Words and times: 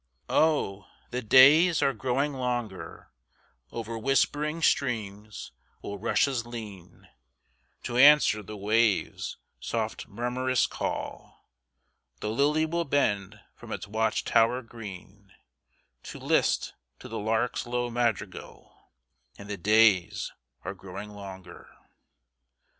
Oh, 0.31 0.87
the 1.11 1.21
days 1.21 1.83
are 1.83 1.93
growing 1.93 2.33
longer; 2.33 3.11
Over 3.71 3.99
whispering 3.99 4.63
streams 4.63 5.51
will 5.83 5.99
rushes 5.99 6.43
lean, 6.43 7.07
To 7.83 7.97
answer 7.97 8.41
the 8.41 8.57
waves' 8.57 9.37
soft 9.59 10.07
murmurous 10.07 10.65
call; 10.65 11.47
The 12.19 12.31
lily 12.31 12.65
will 12.65 12.83
bend 12.85 13.41
from 13.55 13.71
its 13.71 13.85
watch 13.87 14.23
tower 14.25 14.63
green, 14.63 15.35
To 16.05 16.17
list 16.17 16.73
to 16.97 17.07
the 17.07 17.19
lark's 17.19 17.67
low 17.67 17.91
madrigal, 17.91 18.75
And 19.37 19.47
the 19.51 19.55
days 19.57 20.31
are 20.65 20.73
growing 20.73 21.11
longer. 21.11 21.69